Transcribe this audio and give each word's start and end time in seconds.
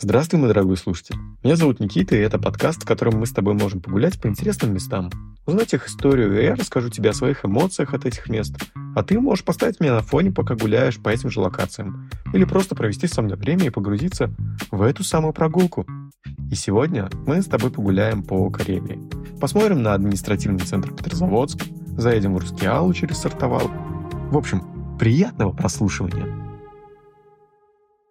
Здравствуй, 0.00 0.38
мой 0.38 0.48
дорогой 0.48 0.76
слушатель. 0.76 1.16
Меня 1.42 1.56
зовут 1.56 1.80
Никита, 1.80 2.14
и 2.14 2.20
это 2.20 2.38
подкаст, 2.38 2.84
в 2.84 2.86
котором 2.86 3.18
мы 3.18 3.26
с 3.26 3.32
тобой 3.32 3.54
можем 3.54 3.80
погулять 3.80 4.20
по 4.20 4.28
интересным 4.28 4.72
местам, 4.72 5.10
узнать 5.44 5.74
их 5.74 5.88
историю, 5.88 6.40
и 6.40 6.44
я 6.44 6.54
расскажу 6.54 6.88
тебе 6.88 7.10
о 7.10 7.14
своих 7.14 7.44
эмоциях 7.44 7.94
от 7.94 8.06
этих 8.06 8.28
мест. 8.28 8.54
А 8.94 9.02
ты 9.02 9.18
можешь 9.18 9.44
поставить 9.44 9.80
меня 9.80 9.94
на 9.94 10.02
фоне, 10.02 10.30
пока 10.30 10.54
гуляешь 10.54 10.98
по 10.98 11.08
этим 11.08 11.30
же 11.30 11.40
локациям. 11.40 12.08
Или 12.32 12.44
просто 12.44 12.76
провести 12.76 13.08
со 13.08 13.22
мной 13.22 13.36
время 13.36 13.64
и 13.64 13.70
погрузиться 13.70 14.32
в 14.70 14.82
эту 14.82 15.02
самую 15.02 15.32
прогулку. 15.32 15.84
И 16.48 16.54
сегодня 16.54 17.10
мы 17.26 17.42
с 17.42 17.46
тобой 17.46 17.72
погуляем 17.72 18.22
по 18.22 18.48
Карелии. 18.50 19.00
Посмотрим 19.40 19.82
на 19.82 19.94
административный 19.94 20.60
центр 20.60 20.94
Петрозаводск, 20.94 21.64
заедем 21.96 22.36
в 22.36 22.38
Рускеалу 22.38 22.94
через 22.94 23.18
Сартовал. 23.18 23.68
В 24.30 24.36
общем, 24.36 24.96
приятного 24.96 25.50
прослушивания! 25.50 26.37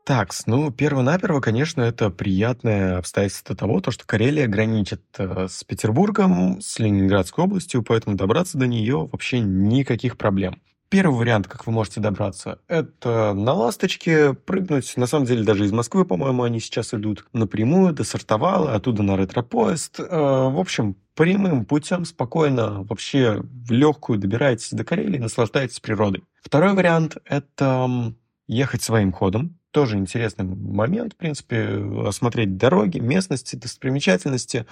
Так, 0.07 0.31
ну, 0.45 0.71
перво-наперво, 0.71 1.41
конечно, 1.41 1.81
это 1.81 2.09
приятное 2.09 2.97
обстоятельство 2.97 3.57
того, 3.57 3.81
то, 3.81 3.91
что 3.91 4.05
Карелия 4.05 4.47
граничит 4.47 5.03
э, 5.17 5.47
с 5.49 5.65
Петербургом, 5.65 6.61
с 6.61 6.79
Ленинградской 6.79 7.43
областью, 7.43 7.83
поэтому 7.83 8.15
добраться 8.15 8.57
до 8.57 8.67
нее 8.67 9.09
вообще 9.11 9.41
никаких 9.41 10.17
проблем. 10.17 10.61
Первый 10.87 11.17
вариант, 11.17 11.49
как 11.49 11.67
вы 11.67 11.73
можете 11.73 11.99
добраться, 11.99 12.59
это 12.69 13.33
на 13.33 13.51
«Ласточке» 13.51 14.33
прыгнуть. 14.33 14.95
На 14.95 15.07
самом 15.07 15.25
деле, 15.25 15.43
даже 15.43 15.65
из 15.65 15.73
Москвы, 15.73 16.05
по-моему, 16.05 16.43
они 16.43 16.61
сейчас 16.61 16.93
идут 16.93 17.25
напрямую 17.33 17.91
до 17.91 18.05
Сартовала, 18.05 18.75
оттуда 18.75 19.03
на 19.03 19.17
ретро-поезд. 19.17 19.99
Э, 19.99 20.05
в 20.05 20.57
общем, 20.57 20.95
прямым 21.15 21.65
путем 21.65 22.05
спокойно 22.05 22.83
вообще 22.83 23.41
в 23.43 23.71
легкую 23.71 24.19
добираетесь 24.19 24.71
до 24.71 24.85
Карелии, 24.85 25.17
наслаждаетесь 25.17 25.81
природой. 25.81 26.23
Второй 26.41 26.71
вариант– 26.75 27.17
это 27.25 28.13
ехать 28.47 28.81
своим 28.81 29.11
ходом 29.11 29.56
тоже 29.77 29.97
интересный 29.97 30.43
момент, 30.43 31.13
в 31.13 31.17
принципе, 31.17 31.67
осмотреть 32.03 32.57
дороги, 32.57 32.97
местности, 32.97 33.55
достопримечательности, 33.55 34.65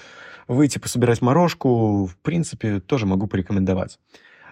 выйти 0.47 0.79
пособирать 0.79 1.21
морожку, 1.21 2.07
в 2.07 2.17
принципе, 2.23 2.79
тоже 2.79 3.05
могу 3.05 3.27
порекомендовать. 3.27 3.99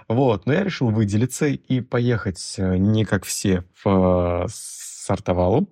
Вот, 0.08 0.46
но 0.46 0.54
я 0.54 0.64
решил 0.64 0.92
выделиться 0.92 1.48
и 1.48 1.82
поехать 1.82 2.54
э, 2.60 2.78
не 2.78 3.04
как 3.04 3.26
все 3.26 3.64
в 3.84 4.46
э, 4.46 4.48
Сартовалу, 4.52 5.68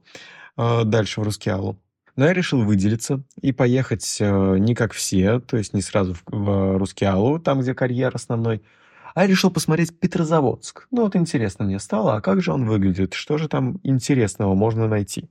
э, 0.58 0.81
дальше 0.84 1.22
в 1.22 1.25
Рускеалу. 1.25 1.78
Но 2.16 2.25
я 2.25 2.34
решил 2.34 2.63
выделиться 2.63 3.22
и 3.39 3.52
поехать 3.52 4.17
не 4.19 4.73
как 4.73 4.94
все, 4.94 5.39
то 5.41 5.58
есть 5.58 5.75
не 5.75 5.84
сразу 5.84 6.16
в 6.25 6.78
Рускеалу, 6.80 7.38
там, 7.38 7.61
где 7.61 7.75
карьер 7.75 8.16
основной, 8.16 8.63
а 9.14 9.22
я 9.22 9.28
решил 9.28 9.52
посмотреть 9.52 10.00
Петрозаводск. 10.00 10.88
Ну 10.92 11.04
вот 11.04 11.16
интересно 11.16 11.66
мне 11.66 11.80
стало, 11.80 12.16
а 12.16 12.22
как 12.22 12.42
же 12.42 12.52
он 12.52 12.66
выглядит, 12.66 13.14
что 13.14 13.38
же 13.38 13.48
там 13.48 13.80
интересного 13.84 14.56
можно 14.56 14.88
найти. 14.88 15.30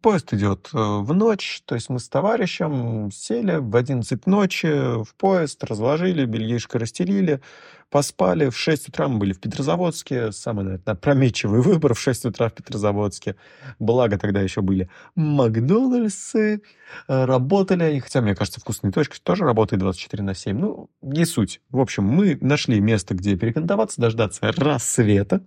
Поезд 0.00 0.32
идет 0.34 0.68
э, 0.72 0.76
в 0.78 1.12
ночь, 1.14 1.62
то 1.64 1.74
есть 1.74 1.88
мы 1.88 1.98
с 1.98 2.08
товарищем 2.08 3.10
сели 3.10 3.56
в 3.56 3.74
11 3.74 4.26
ночи 4.26 5.02
в 5.02 5.14
поезд, 5.16 5.64
разложили, 5.64 6.24
бельишко 6.26 6.78
расстелили, 6.78 7.40
поспали. 7.90 8.48
В 8.48 8.56
6 8.56 8.88
утра 8.88 9.08
мы 9.08 9.18
были 9.18 9.32
в 9.32 9.40
Петрозаводске. 9.40 10.32
Самый, 10.32 10.64
наверное, 10.64 10.92
опрометчивый 10.92 11.60
выбор 11.60 11.94
в 11.94 12.00
6 12.00 12.26
утра 12.26 12.48
в 12.48 12.54
Петрозаводске. 12.54 13.36
Благо 13.78 14.18
тогда 14.18 14.40
еще 14.40 14.60
были 14.60 14.88
Макдональдсы, 15.14 16.62
э, 17.08 17.24
работали 17.24 17.82
они, 17.82 18.00
хотя, 18.00 18.20
мне 18.20 18.34
кажется, 18.34 18.60
вкусная 18.60 18.92
точка 18.92 19.16
тоже 19.22 19.44
работает 19.44 19.80
24 19.80 20.22
на 20.22 20.34
7. 20.34 20.58
Ну, 20.58 20.90
не 21.02 21.24
суть. 21.24 21.60
В 21.70 21.80
общем, 21.80 22.04
мы 22.04 22.38
нашли 22.40 22.80
место, 22.80 23.14
где 23.14 23.36
перекантоваться, 23.36 24.00
дождаться 24.00 24.52
рассвета 24.56 25.42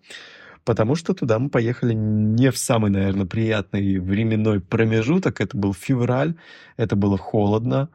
потому 0.65 0.93
что 0.93 1.15
туда 1.15 1.39
мы 1.39 1.49
поехали 1.49 1.93
не 1.93 2.51
в 2.51 2.57
самый, 2.59 2.91
наверное, 2.91 3.25
приятный 3.25 3.97
временной 3.97 4.59
промежуток. 4.59 5.41
Это 5.41 5.57
был 5.57 5.73
февраль, 5.73 6.35
это 6.77 6.95
было 6.95 7.17
холодно. 7.17 7.89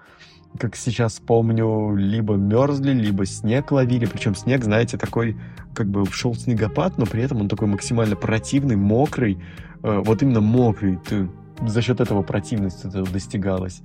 Как 0.58 0.77
сейчас 0.77 1.19
помню, 1.19 1.97
либо 1.97 2.34
мерзли, 2.34 2.92
либо 2.92 3.26
снег 3.26 3.72
ловили. 3.72 4.06
Причем 4.06 4.34
снег, 4.34 4.62
знаете, 4.65 4.97
такой, 4.97 5.37
как 5.75 5.88
бы 5.88 6.06
шел 6.06 6.34
снегопад, 6.34 6.97
но 6.97 7.06
при 7.06 7.22
этом 7.22 7.41
он 7.41 7.48
такой 7.48 7.66
максимально 7.66 8.15
противный, 8.15 8.76
мокрый. 8.76 9.43
Э, 9.82 10.00
вот 10.04 10.22
именно 10.22 10.41
мокрый. 10.41 10.98
Ты, 11.09 11.28
за 11.66 11.82
счет 11.82 12.00
этого 12.00 12.22
противность 12.22 12.84
этого 12.84 13.06
достигалась. 13.06 13.82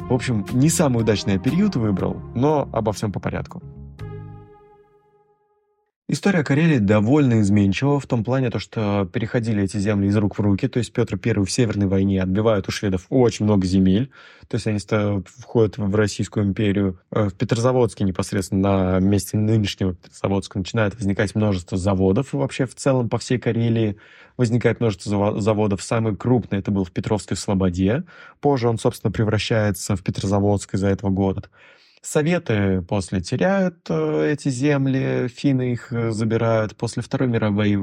В 0.00 0.12
общем, 0.12 0.44
не 0.52 0.68
самый 0.68 1.02
удачный 1.02 1.38
период 1.38 1.76
выбрал, 1.76 2.22
но 2.34 2.68
обо 2.72 2.92
всем 2.92 3.10
по 3.10 3.18
порядку. 3.18 3.62
История 6.08 6.44
Карелии 6.44 6.78
довольно 6.78 7.40
изменчива 7.40 7.98
в 7.98 8.06
том 8.06 8.22
плане, 8.22 8.50
то, 8.50 8.60
что 8.60 9.10
переходили 9.12 9.64
эти 9.64 9.76
земли 9.78 10.06
из 10.06 10.16
рук 10.16 10.38
в 10.38 10.40
руки, 10.40 10.68
то 10.68 10.78
есть 10.78 10.92
Петр 10.92 11.18
I 11.20 11.44
в 11.44 11.50
Северной 11.50 11.88
войне 11.88 12.22
отбивает 12.22 12.68
у 12.68 12.70
шведов 12.70 13.06
очень 13.08 13.44
много 13.44 13.66
земель, 13.66 14.12
то 14.46 14.54
есть 14.54 14.68
они 14.68 14.78
входят 14.78 15.78
в 15.78 15.94
Российскую 15.96 16.46
империю. 16.46 17.00
Э, 17.10 17.28
в 17.28 17.34
Петрозаводске 17.34 18.04
непосредственно 18.04 19.00
на 19.00 19.00
месте 19.00 19.36
нынешнего 19.36 19.94
Петрозаводска 19.94 20.60
начинает 20.60 20.94
возникать 20.94 21.34
множество 21.34 21.76
заводов, 21.76 22.32
вообще 22.34 22.66
в 22.66 22.76
целом 22.76 23.08
по 23.08 23.18
всей 23.18 23.40
Карелии 23.40 23.96
возникает 24.36 24.78
множество 24.78 25.40
заводов. 25.40 25.82
Самый 25.82 26.14
крупный 26.14 26.60
это 26.60 26.70
был 26.70 26.84
в 26.84 26.92
Петровской 26.92 27.36
Слободе, 27.36 28.04
позже 28.40 28.68
он, 28.68 28.78
собственно, 28.78 29.10
превращается 29.10 29.96
в 29.96 30.04
Петрозаводск 30.04 30.74
из-за 30.74 30.86
этого 30.86 31.10
города. 31.10 31.48
Советы 32.06 32.82
после 32.82 33.20
теряют 33.20 33.78
э, 33.90 34.30
эти 34.32 34.48
земли, 34.48 35.26
финны 35.26 35.72
их 35.72 35.92
э, 35.92 36.12
забирают. 36.12 36.76
После 36.76 37.02
Второй 37.02 37.28
мировой, 37.28 37.74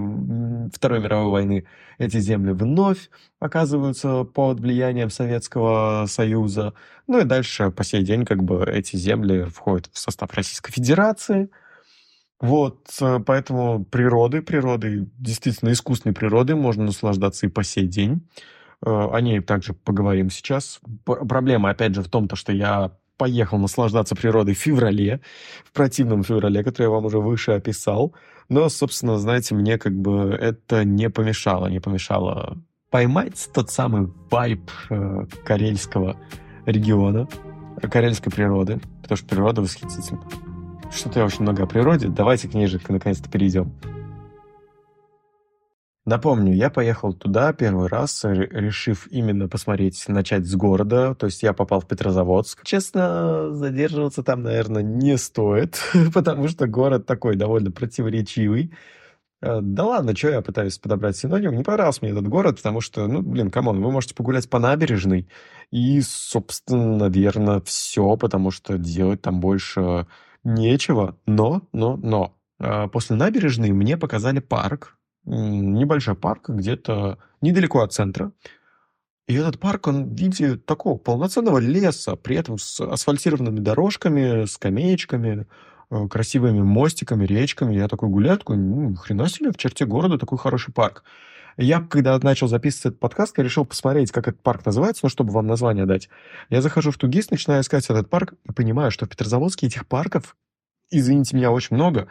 Второй 0.73 1.01
мировой 1.01 1.29
войны 1.29 1.65
эти 1.97 2.19
земли 2.19 2.53
вновь 2.53 3.09
оказываются 3.41 4.23
под 4.23 4.61
влиянием 4.61 5.09
Советского 5.09 6.05
Союза. 6.07 6.73
Ну 7.05 7.19
и 7.19 7.25
дальше 7.25 7.69
по 7.69 7.83
сей 7.83 8.01
день 8.01 8.23
как 8.23 8.43
бы 8.43 8.63
эти 8.65 8.95
земли 8.95 9.43
входят 9.43 9.89
в 9.91 9.99
состав 9.99 10.33
Российской 10.33 10.71
Федерации. 10.71 11.49
Вот, 12.39 12.87
э, 13.01 13.19
поэтому 13.25 13.83
природы, 13.83 14.41
природы, 14.41 15.09
действительно 15.17 15.73
искусственной 15.73 16.15
природы 16.15 16.55
можно 16.55 16.85
наслаждаться 16.85 17.45
и 17.45 17.49
по 17.49 17.65
сей 17.65 17.87
день. 17.87 18.25
О 18.85 19.17
ней 19.19 19.41
также 19.41 19.73
поговорим 19.73 20.29
сейчас. 20.29 20.79
Проблема, 21.05 21.69
опять 21.69 21.95
же, 21.95 22.01
в 22.01 22.09
том, 22.09 22.29
что 22.35 22.51
я 22.51 22.91
поехал 23.23 23.57
наслаждаться 23.57 24.15
природой 24.15 24.53
в 24.53 24.57
феврале, 24.57 25.21
в 25.63 25.71
противном 25.71 26.23
феврале, 26.23 26.61
который 26.61 26.87
я 26.87 26.89
вам 26.89 27.05
уже 27.05 27.19
выше 27.19 27.51
описал. 27.53 28.13
Но, 28.49 28.67
собственно, 28.67 29.17
знаете, 29.17 29.55
мне 29.55 29.77
как 29.77 29.93
бы 29.93 30.37
это 30.37 30.83
не 30.83 31.09
помешало, 31.09 31.67
не 31.67 31.79
помешало 31.79 32.57
поймать 32.89 33.49
тот 33.53 33.71
самый 33.71 34.11
вайб 34.29 34.69
э, 34.89 35.25
карельского 35.45 36.17
региона, 36.65 37.29
карельской 37.81 38.29
природы, 38.29 38.81
потому 39.01 39.17
что 39.17 39.27
природа 39.29 39.61
восхитительна. 39.61 40.21
Что-то 40.91 41.19
я 41.19 41.25
очень 41.25 41.43
много 41.43 41.63
о 41.63 41.65
природе, 41.65 42.09
давайте 42.09 42.49
к 42.49 42.53
ней 42.53 42.67
же 42.67 42.81
наконец-то 42.89 43.29
перейдем. 43.29 43.71
Напомню, 46.05 46.53
я 46.53 46.69
поехал 46.69 47.13
туда 47.13 47.53
первый 47.53 47.87
раз, 47.87 48.25
решив 48.25 49.07
именно 49.09 49.47
посмотреть, 49.47 50.03
начать 50.09 50.45
с 50.45 50.53
города. 50.53 51.15
То 51.15 51.27
есть 51.27 51.41
я 51.43 51.53
попал 51.53 51.79
в 51.79 51.87
Петрозаводск. 51.87 52.65
Честно, 52.65 53.53
задерживаться 53.53 54.21
там, 54.21 54.43
наверное, 54.43 54.83
не 54.83 55.17
стоит, 55.17 55.79
потому 56.13 56.49
что 56.49 56.67
город 56.67 57.05
такой 57.05 57.37
довольно 57.37 57.71
противоречивый. 57.71 58.73
Э, 59.41 59.59
да 59.61 59.85
ладно, 59.85 60.13
что 60.13 60.29
я 60.29 60.41
пытаюсь 60.41 60.77
подобрать 60.77 61.15
синоним. 61.15 61.55
Не 61.55 61.63
понравился 61.63 61.99
мне 62.01 62.11
этот 62.11 62.27
город, 62.27 62.57
потому 62.57 62.81
что, 62.81 63.07
ну, 63.07 63.21
блин, 63.21 63.49
come 63.49 63.68
on, 63.68 63.81
вы 63.81 63.89
можете 63.89 64.13
погулять 64.13 64.49
по 64.49 64.59
набережной, 64.59 65.29
и, 65.71 66.01
собственно, 66.01 66.97
наверное, 66.97 67.61
все, 67.61 68.17
потому 68.17 68.51
что 68.51 68.77
делать 68.77 69.21
там 69.21 69.39
больше 69.39 70.07
нечего. 70.43 71.17
Но, 71.25 71.61
но, 71.71 71.95
но. 71.95 72.35
Э, 72.59 72.87
после 72.87 73.15
набережной 73.15 73.71
мне 73.71 73.97
показали 73.97 74.39
парк, 74.39 74.97
небольшой 75.25 76.15
парк 76.15 76.49
где-то 76.49 77.17
недалеко 77.41 77.81
от 77.81 77.93
центра. 77.93 78.31
И 79.27 79.35
этот 79.35 79.59
парк, 79.59 79.87
он 79.87 80.13
в 80.13 80.19
виде 80.19 80.57
такого 80.57 80.97
полноценного 80.97 81.59
леса, 81.59 82.15
при 82.15 82.35
этом 82.35 82.57
с 82.57 82.81
асфальтированными 82.81 83.59
дорожками, 83.59 84.45
скамеечками, 84.45 85.47
э, 85.89 86.07
красивыми 86.09 86.61
мостиками, 86.61 87.25
речками. 87.25 87.75
Я 87.75 87.87
такой 87.87 88.09
гуляю, 88.09 88.37
такой, 88.37 88.57
ну, 88.57 88.95
хрена 88.95 89.29
себе, 89.29 89.51
в 89.51 89.57
черте 89.57 89.85
города 89.85 90.17
такой 90.17 90.37
хороший 90.37 90.73
парк. 90.73 91.03
Я, 91.55 91.81
когда 91.81 92.17
начал 92.19 92.47
записывать 92.47 92.85
этот 92.85 92.99
подкаст, 92.99 93.37
я 93.37 93.43
решил 93.43 93.63
посмотреть, 93.63 94.11
как 94.11 94.27
этот 94.27 94.41
парк 94.41 94.65
называется, 94.65 95.01
ну, 95.03 95.09
чтобы 95.09 95.31
вам 95.31 95.47
название 95.47 95.85
дать. 95.85 96.09
Я 96.49 96.61
захожу 96.61 96.91
в 96.91 96.97
Тугис, 96.97 97.29
начинаю 97.29 97.61
искать 97.61 97.85
этот 97.85 98.09
парк 98.09 98.33
и 98.43 98.51
понимаю, 98.51 98.91
что 98.91 99.05
в 99.05 99.09
Петрозаводске 99.09 99.67
этих 99.67 99.87
парков, 99.87 100.35
извините 100.89 101.37
меня, 101.37 101.51
очень 101.51 101.75
много. 101.75 102.07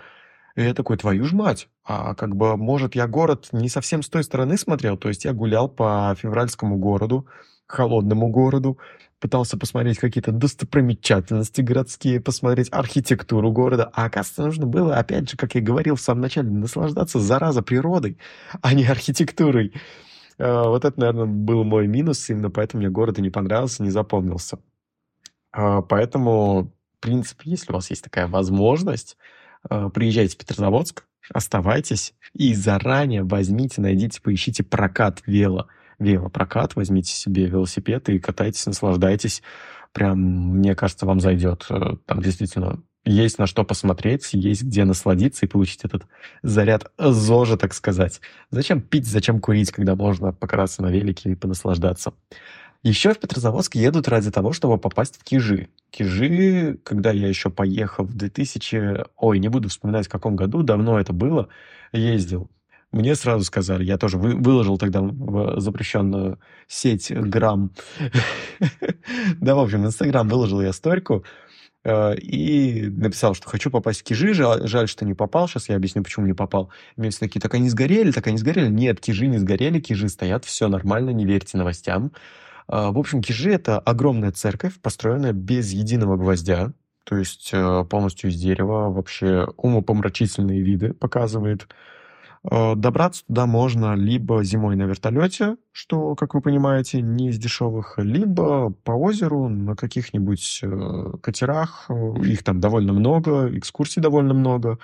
И 0.56 0.62
я 0.62 0.74
такой, 0.74 0.96
твою 0.98 1.24
ж 1.24 1.32
мать, 1.32 1.68
а 1.84 2.14
как 2.14 2.36
бы, 2.36 2.56
может, 2.56 2.94
я 2.94 3.06
город 3.06 3.48
не 3.52 3.68
совсем 3.68 4.02
с 4.02 4.08
той 4.08 4.22
стороны 4.22 4.58
смотрел, 4.58 4.96
то 4.96 5.08
есть 5.08 5.24
я 5.24 5.32
гулял 5.32 5.68
по 5.68 6.14
февральскому 6.18 6.76
городу, 6.76 7.26
холодному 7.66 8.28
городу, 8.28 8.78
пытался 9.18 9.56
посмотреть 9.56 9.98
какие-то 9.98 10.32
достопримечательности 10.32 11.60
городские, 11.60 12.20
посмотреть 12.20 12.68
архитектуру 12.72 13.52
города, 13.52 13.90
а 13.94 14.06
оказывается, 14.06 14.42
нужно 14.42 14.66
было, 14.66 14.96
опять 14.96 15.30
же, 15.30 15.36
как 15.36 15.54
я 15.54 15.60
говорил 15.60 15.94
в 15.94 16.00
самом 16.00 16.22
начале, 16.22 16.50
наслаждаться, 16.50 17.20
зараза, 17.20 17.62
природой, 17.62 18.18
а 18.60 18.74
не 18.74 18.84
архитектурой. 18.84 19.72
Э, 20.38 20.64
вот 20.64 20.84
это, 20.84 20.98
наверное, 20.98 21.26
был 21.26 21.64
мой 21.64 21.86
минус, 21.86 22.28
именно 22.28 22.50
поэтому 22.50 22.82
мне 22.82 22.90
город 22.90 23.18
и 23.18 23.22
не 23.22 23.30
понравился, 23.30 23.82
не 23.82 23.90
запомнился. 23.90 24.58
Э, 25.56 25.82
поэтому, 25.88 26.72
в 26.98 27.00
принципе, 27.00 27.50
если 27.50 27.70
у 27.70 27.76
вас 27.76 27.90
есть 27.90 28.02
такая 28.02 28.26
возможность, 28.26 29.16
приезжайте 29.68 30.34
в 30.34 30.38
Петрозаводск, 30.38 31.04
оставайтесь 31.32 32.14
и 32.34 32.54
заранее 32.54 33.22
возьмите, 33.22 33.80
найдите, 33.80 34.20
поищите 34.20 34.62
прокат 34.62 35.22
вело. 35.26 35.68
Велопрокат, 35.98 36.74
возьмите 36.74 37.12
себе 37.12 37.46
велосипед 37.46 38.08
и 38.08 38.18
катайтесь, 38.18 38.66
наслаждайтесь. 38.66 39.42
Прям, 39.92 40.18
мне 40.18 40.74
кажется, 40.74 41.06
вам 41.06 41.20
зайдет. 41.20 41.68
Там 42.06 42.20
действительно 42.20 42.82
есть 43.04 43.38
на 43.38 43.46
что 43.46 43.64
посмотреть, 43.64 44.30
есть 44.32 44.62
где 44.62 44.84
насладиться 44.84 45.46
и 45.46 45.48
получить 45.48 45.84
этот 45.84 46.04
заряд 46.42 46.90
зожа, 46.98 47.56
так 47.56 47.74
сказать. 47.74 48.20
Зачем 48.50 48.80
пить, 48.80 49.06
зачем 49.06 49.40
курить, 49.40 49.70
когда 49.70 49.94
можно 49.94 50.32
покататься 50.32 50.82
на 50.82 50.88
велике 50.88 51.32
и 51.32 51.34
понаслаждаться? 51.34 52.14
Еще 52.82 53.14
в 53.14 53.18
Петрозаводск 53.18 53.76
едут 53.76 54.08
ради 54.08 54.30
того, 54.30 54.52
чтобы 54.52 54.78
попасть 54.78 55.18
в 55.18 55.24
Кижи. 55.24 55.68
Кижи, 55.90 56.78
когда 56.82 57.12
я 57.12 57.28
еще 57.28 57.50
поехал 57.50 58.04
в 58.04 58.14
2000... 58.14 59.04
Ой, 59.16 59.38
не 59.38 59.48
буду 59.48 59.68
вспоминать, 59.68 60.06
в 60.06 60.10
каком 60.10 60.34
году, 60.34 60.62
давно 60.62 60.98
это 60.98 61.12
было, 61.12 61.48
ездил. 61.92 62.50
Мне 62.90 63.14
сразу 63.14 63.44
сказали, 63.44 63.84
я 63.84 63.96
тоже 63.96 64.18
вы, 64.18 64.34
выложил 64.34 64.78
тогда 64.78 65.00
в 65.00 65.60
запрещенную 65.60 66.38
сеть 66.66 67.10
грамм. 67.10 67.72
Да, 69.40 69.54
в 69.54 69.60
общем, 69.60 69.82
в 69.82 69.86
Инстаграм 69.86 70.28
выложил 70.28 70.60
я 70.60 70.72
стойку, 70.72 71.24
Э, 71.84 72.14
и 72.14 72.88
написал, 72.88 73.34
что 73.34 73.48
хочу 73.48 73.70
попасть 73.70 74.00
в 74.00 74.04
Кижи, 74.04 74.34
жаль, 74.34 74.88
что 74.88 75.04
не 75.04 75.14
попал, 75.14 75.48
сейчас 75.48 75.68
я 75.68 75.76
объясню, 75.76 76.02
почему 76.02 76.26
не 76.26 76.32
попал. 76.32 76.70
И 76.96 77.08
все 77.08 77.20
такие, 77.20 77.40
так 77.40 77.54
они 77.54 77.68
сгорели, 77.68 78.12
так 78.12 78.26
они 78.26 78.38
сгорели. 78.38 78.68
Нет, 78.68 79.00
Кижи 79.00 79.26
не 79.26 79.38
сгорели, 79.38 79.80
Кижи 79.80 80.08
стоят, 80.08 80.44
все 80.44 80.68
нормально, 80.68 81.10
не 81.10 81.26
верьте 81.26 81.58
новостям. 81.58 82.12
Э, 82.72 82.90
в 82.90 82.98
общем, 82.98 83.20
Кижи— 83.20 83.50
это 83.52 83.78
огромная 83.78 84.32
церковь, 84.32 84.80
построенная 84.80 85.32
без 85.32 85.72
единого 85.72 86.16
гвоздя, 86.16 86.72
то 87.04 87.16
есть 87.16 87.50
э, 87.52 87.84
полностью 87.88 88.30
из 88.30 88.40
дерева, 88.40 88.90
вообще 88.90 89.46
умопомрачительные 89.56 90.62
виды 90.62 90.94
показывает. 90.94 91.68
Э, 92.50 92.74
добраться 92.74 93.26
туда 93.26 93.44
можно 93.44 93.94
либо 93.94 94.42
зимой 94.42 94.76
на 94.76 94.84
вертолете, 94.84 95.56
что, 95.72 96.14
как 96.14 96.32
вы 96.32 96.40
понимаете, 96.40 97.02
не 97.02 97.28
из 97.28 97.38
дешевых, 97.38 97.98
либо 97.98 98.70
по 98.70 98.92
озеру 98.92 99.48
на 99.48 99.76
каких-нибудь 99.76 100.60
э, 100.62 101.12
катерах. 101.20 101.90
Их 102.24 102.42
там 102.42 102.58
довольно 102.58 102.94
много, 102.94 103.50
экскурсий 103.54 104.00
довольно 104.00 104.32
много. 104.32 104.78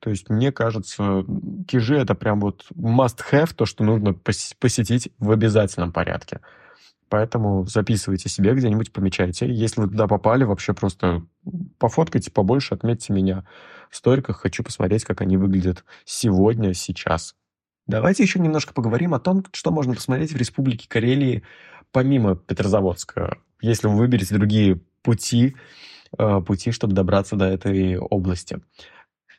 То 0.00 0.10
есть, 0.10 0.28
мне 0.28 0.52
кажется, 0.52 1.24
Кижи— 1.68 1.96
это 1.96 2.14
прям 2.14 2.40
вот 2.40 2.64
must-have, 2.74 3.54
то, 3.54 3.64
что 3.64 3.84
нужно 3.84 4.12
посетить 4.12 5.10
в 5.18 5.30
обязательном 5.30 5.92
порядке. 5.92 6.40
Поэтому 7.10 7.66
записывайте 7.66 8.28
себе 8.28 8.54
где-нибудь, 8.54 8.92
помечайте. 8.92 9.52
Если 9.52 9.80
вы 9.80 9.88
туда 9.88 10.06
попали, 10.06 10.44
вообще 10.44 10.74
просто 10.74 11.26
пофоткайте 11.78 12.30
побольше, 12.30 12.74
отметьте 12.74 13.12
меня 13.12 13.44
в 13.90 13.96
сториках. 13.96 14.38
Хочу 14.38 14.62
посмотреть, 14.62 15.02
как 15.02 15.20
они 15.20 15.36
выглядят 15.36 15.84
сегодня, 16.04 16.72
сейчас. 16.72 17.34
Давайте 17.88 18.22
еще 18.22 18.38
немножко 18.38 18.72
поговорим 18.72 19.12
о 19.12 19.18
том, 19.18 19.44
что 19.52 19.72
можно 19.72 19.94
посмотреть 19.94 20.32
в 20.32 20.36
Республике 20.36 20.88
Карелии 20.88 21.42
помимо 21.90 22.36
Петрозаводска. 22.36 23.38
Если 23.60 23.88
вы 23.88 23.96
выберете 23.96 24.36
другие 24.36 24.80
пути, 25.02 25.56
э, 26.16 26.40
пути, 26.40 26.70
чтобы 26.70 26.94
добраться 26.94 27.34
до 27.34 27.46
этой 27.46 27.98
области. 27.98 28.60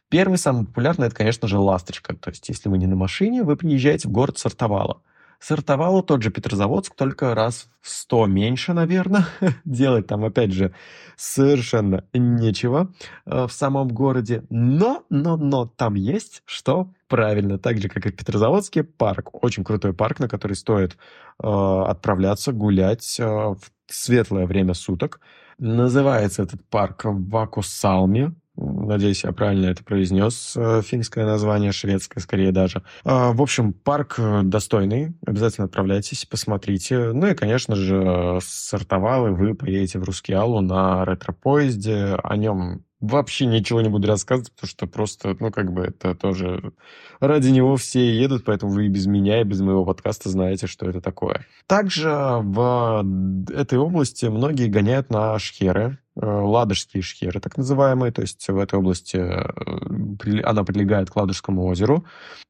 Первый, 0.09 0.37
самый 0.37 0.65
популярный, 0.65 1.07
это, 1.07 1.15
конечно 1.15 1.47
же, 1.47 1.57
«Ласточка». 1.57 2.17
То 2.17 2.31
есть, 2.31 2.49
если 2.49 2.67
вы 2.67 2.77
не 2.77 2.87
на 2.87 2.97
машине, 2.97 3.43
вы 3.43 3.55
приезжаете 3.55 4.09
в 4.09 4.11
город 4.11 4.37
Сартовало. 4.37 5.01
Сортовало 5.41 6.03
тот 6.03 6.21
же 6.21 6.29
Петрозаводск, 6.29 6.95
только 6.95 7.33
раз 7.33 7.67
в 7.81 7.89
сто 7.89 8.27
меньше, 8.27 8.73
наверное. 8.73 9.25
Делать 9.65 10.05
там, 10.05 10.23
опять 10.23 10.51
же, 10.51 10.71
совершенно 11.15 12.05
нечего 12.13 12.93
э, 13.25 13.47
в 13.47 13.51
самом 13.51 13.87
городе. 13.87 14.43
Но, 14.51 15.03
но, 15.09 15.37
но 15.37 15.65
там 15.65 15.95
есть 15.95 16.43
что 16.45 16.93
правильно. 17.07 17.57
Так 17.57 17.79
же, 17.79 17.89
как 17.89 18.05
и 18.05 18.11
в 18.11 18.15
Петрозаводске, 18.15 18.83
парк. 18.83 19.43
Очень 19.43 19.63
крутой 19.63 19.95
парк, 19.95 20.19
на 20.19 20.29
который 20.29 20.53
стоит 20.53 20.95
э, 21.41 21.47
отправляться, 21.47 22.51
гулять 22.51 23.19
э, 23.19 23.25
в 23.25 23.59
светлое 23.87 24.45
время 24.45 24.75
суток. 24.75 25.21
Называется 25.57 26.43
этот 26.43 26.63
парк 26.69 27.01
Вакусалми. 27.03 28.35
Надеюсь, 28.61 29.23
я 29.23 29.31
правильно 29.31 29.67
это 29.67 29.83
произнес. 29.83 30.53
Э, 30.55 30.81
финское 30.85 31.25
название, 31.25 31.71
шведское 31.71 32.21
скорее 32.21 32.51
даже. 32.51 32.83
А, 33.03 33.31
в 33.31 33.41
общем, 33.41 33.73
парк 33.73 34.15
э, 34.19 34.41
достойный. 34.43 35.15
Обязательно 35.25 35.65
отправляйтесь, 35.65 36.25
посмотрите. 36.25 37.11
Ну 37.11 37.27
и, 37.27 37.33
конечно 37.33 37.75
же, 37.75 38.39
сортовал, 38.43 39.27
и 39.27 39.31
вы 39.31 39.55
поедете 39.55 39.99
в 39.99 40.03
Рускеалу 40.03 40.61
на 40.61 41.03
ретро-поезде. 41.05 42.19
О 42.21 42.37
нем 42.37 42.83
вообще 43.01 43.47
ничего 43.47 43.81
не 43.81 43.89
буду 43.89 44.07
рассказывать, 44.07 44.51
потому 44.53 44.69
что 44.69 44.87
просто, 44.87 45.35
ну, 45.39 45.51
как 45.51 45.73
бы 45.73 45.83
это 45.83 46.15
тоже... 46.15 46.71
Ради 47.19 47.49
него 47.49 47.75
все 47.75 48.15
едут, 48.15 48.45
поэтому 48.45 48.71
вы 48.71 48.85
и 48.85 48.89
без 48.89 49.07
меня, 49.07 49.41
и 49.41 49.43
без 49.43 49.59
моего 49.61 49.83
подкаста 49.83 50.29
знаете, 50.29 50.67
что 50.67 50.87
это 50.87 51.01
такое. 51.01 51.45
Также 51.67 52.09
в 52.09 53.05
этой 53.49 53.79
области 53.79 54.27
многие 54.27 54.67
гоняют 54.67 55.09
на 55.09 55.37
шхеры, 55.39 55.97
э, 55.97 56.00
ладожские 56.15 57.01
шхеры, 57.01 57.39
так 57.39 57.57
называемые, 57.57 58.11
то 58.11 58.21
есть 58.21 58.47
в 58.47 58.57
этой 58.57 58.77
области 58.79 59.17
э, 59.17 60.41
она 60.43 60.63
прилегает 60.63 61.09
к 61.09 61.15
Ладожскому 61.15 61.65
озеру. 61.65 62.05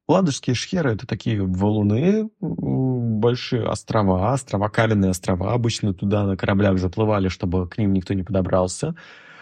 Ладожские 0.08 0.56
шхеры— 0.56 0.92
это 0.94 1.06
такие 1.06 1.42
валуны, 1.42 2.30
большие 2.40 3.64
острова, 3.68 4.34
острова, 4.34 4.68
каменные 4.70 5.12
острова. 5.12 5.54
Обычно 5.54 5.94
туда 5.94 6.26
на 6.26 6.36
кораблях 6.36 6.80
заплывали, 6.80 7.28
чтобы 7.28 7.68
к 7.70 7.78
ним 7.78 7.94
никто 7.94 8.14
не 8.14 8.24
подобрался. 8.24 8.96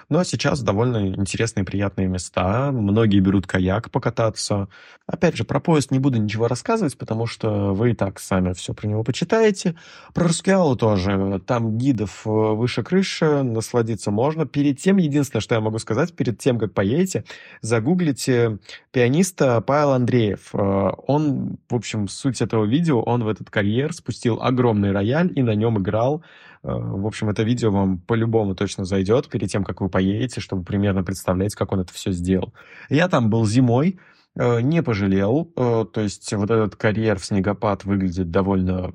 Но 0.10 0.24
сейчас 0.24 0.62
довольно 0.62 1.08
интересные, 1.08 1.64
приятные 1.64 2.08
места. 2.08 2.72
Многие 2.72 3.20
берут 3.20 3.46
каяк 3.46 3.92
покататься. 3.92 4.68
Опять 5.06 5.38
же, 5.38 5.44
про 5.44 5.60
поезд 5.60 5.92
не 5.92 6.00
буду 6.00 6.18
ничего 6.20 6.48
рассказывать, 6.48 6.98
потому 6.98 7.28
что 7.28 7.76
вы 7.76 7.92
и 7.92 7.94
так 7.94 8.20
сами 8.20 8.54
все 8.54 8.74
про 8.74 8.88
него 8.88 9.04
почитаете. 9.04 9.76
Про 10.16 10.26
Рускеалу 10.26 10.76
тоже. 10.76 11.40
Там 11.46 11.78
гидов 11.78 12.24
э, 12.26 12.30
выше 12.30 12.82
крыши, 12.82 13.44
насладиться 13.44 14.10
можно. 14.10 14.48
Перед 14.48 14.80
тем, 14.80 14.98
единственное, 14.98 15.42
что 15.42 15.54
я 15.54 15.62
могу 15.62 15.78
сказать, 15.78 16.14
перед 16.16 16.40
тем, 16.40 16.58
как 16.58 16.74
поедете, 16.74 17.24
загуглите 17.62 18.58
пианиста 18.92 19.62
Павел 19.62 19.92
Андреев. 19.92 20.50
Э, 20.54 20.90
он, 21.06 21.58
в 21.70 21.76
общем, 21.76 22.08
суть 22.08 22.42
этого 22.42 22.66
видео, 22.66 23.00
он 23.02 23.24
в 23.24 23.28
этот 23.28 23.52
карьер 23.52 23.94
спустил 23.94 24.42
огромный 24.42 24.92
рояль 24.92 25.32
и 25.36 25.44
на 25.44 25.54
нем 25.54 25.78
играл 25.78 26.24
в 26.62 27.08
общем, 27.08 27.30
это 27.30 27.44
видео 27.44 27.72
вам 27.72 28.00
по-любому 28.00 28.54
точно 28.54 28.84
зайдет 28.84 29.30
перед 29.30 29.50
тем, 29.50 29.64
как 29.64 29.80
вы 29.82 29.90
поедете, 29.90 30.42
чтобы 30.42 30.64
примерно 30.64 31.04
представлять, 31.04 31.56
как 31.56 31.72
он 31.72 31.82
это 31.82 31.94
все 31.94 32.12
сделал. 32.12 32.54
Я 32.90 33.08
там 33.08 33.30
был 33.30 33.46
зимой, 33.46 34.00
э, 34.38 34.62
не 34.62 34.84
пожалел. 34.84 35.52
Э, 35.56 35.86
то 35.92 36.02
есть 36.02 36.34
вот 36.34 36.52
этот 36.52 36.76
карьер 36.76 37.18
в 37.18 37.26
снегопад 37.26 37.86
выглядит 37.86 38.30
довольно 38.30 38.94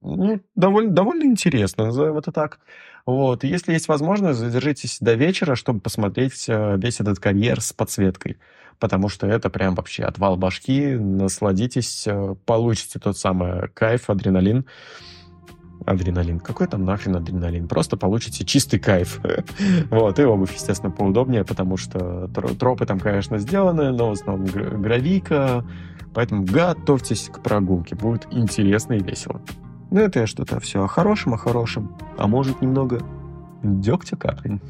ну, 0.00 0.40
довольно, 0.54 0.92
довольно 0.92 1.24
интересно, 1.24 1.86
назовем 1.86 2.18
это 2.18 2.30
так. 2.30 2.60
Вот. 3.04 3.42
если 3.42 3.72
есть 3.72 3.88
возможность, 3.88 4.38
задержитесь 4.38 4.98
до 5.00 5.14
вечера, 5.14 5.54
чтобы 5.54 5.80
посмотреть 5.80 6.46
весь 6.46 7.00
этот 7.00 7.18
карьер 7.18 7.60
с 7.60 7.72
подсветкой. 7.72 8.36
Потому 8.78 9.08
что 9.08 9.26
это 9.26 9.50
прям 9.50 9.74
вообще 9.74 10.04
отвал 10.04 10.36
башки. 10.36 10.94
Насладитесь, 10.94 12.06
получите 12.44 13.00
тот 13.00 13.16
самый 13.16 13.68
кайф, 13.70 14.08
адреналин 14.10 14.66
адреналин. 15.86 16.40
Какой 16.40 16.66
там 16.66 16.84
нахрен 16.84 17.16
адреналин? 17.16 17.68
Просто 17.68 17.96
получите 17.96 18.44
чистый 18.44 18.78
кайф. 18.78 19.20
вот, 19.90 20.18
и 20.18 20.24
обувь, 20.24 20.54
естественно, 20.54 20.90
поудобнее, 20.90 21.44
потому 21.44 21.76
что 21.76 22.28
тропы 22.58 22.86
там, 22.86 23.00
конечно, 23.00 23.38
сделаны, 23.38 23.92
но 23.92 24.10
в 24.10 24.12
основном 24.12 24.46
гравийка, 24.46 25.64
поэтому 26.14 26.44
готовьтесь 26.44 27.30
к 27.32 27.42
прогулке, 27.42 27.94
будет 27.94 28.26
интересно 28.30 28.94
и 28.94 29.02
весело. 29.02 29.40
Ну, 29.90 30.00
это 30.00 30.20
я 30.20 30.26
что-то 30.26 30.60
все 30.60 30.84
о 30.84 30.86
хорошем, 30.86 31.34
о 31.34 31.38
хорошем, 31.38 31.96
а 32.18 32.26
может 32.26 32.60
немного 32.60 33.00
дегтя 33.62 34.16
капнем. 34.16 34.60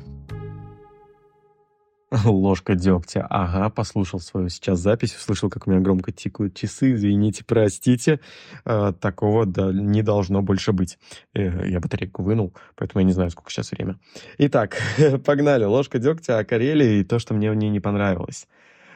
Ложка 2.24 2.74
дегтя. 2.74 3.26
Ага, 3.28 3.68
послушал 3.68 4.20
свою 4.20 4.48
сейчас 4.48 4.78
запись, 4.78 5.14
услышал, 5.14 5.50
как 5.50 5.66
у 5.66 5.70
меня 5.70 5.80
громко 5.80 6.10
тикают 6.10 6.54
часы. 6.54 6.94
Извините, 6.94 7.44
простите. 7.46 8.20
Э, 8.64 8.92
такого 8.98 9.44
да, 9.44 9.72
не 9.72 10.02
должно 10.02 10.40
больше 10.40 10.72
быть. 10.72 10.98
Э, 11.34 11.68
я 11.68 11.80
батарейку 11.80 12.22
вынул, 12.22 12.54
поэтому 12.76 13.00
я 13.00 13.06
не 13.06 13.12
знаю, 13.12 13.30
сколько 13.30 13.50
сейчас 13.50 13.72
время. 13.72 13.98
Итак, 14.38 14.78
погнали. 15.26 15.64
Ложка 15.64 15.98
дегтя 15.98 16.38
о 16.38 16.44
Карелии 16.44 17.00
и 17.00 17.04
то, 17.04 17.18
что 17.18 17.34
мне 17.34 17.50
в 17.50 17.54
ней 17.54 17.68
не 17.68 17.80
понравилось. 17.80 18.48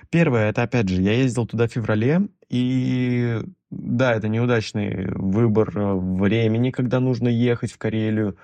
Первое, 0.09 0.51
это 0.51 0.63
опять 0.63 0.89
же, 0.89 1.01
я 1.01 1.13
ездил 1.13 1.47
туда 1.47 1.69
в 1.69 1.73
феврале, 1.73 2.29
и 2.51 3.41
да, 3.71 4.15
это 4.15 4.29
неудачный 4.29 5.11
выбор 5.15 5.71
времени, 5.75 6.71
когда 6.71 7.01
нужно 7.01 7.29
ехать 7.29 7.73
в 7.73 7.79
Карелию 7.79 8.37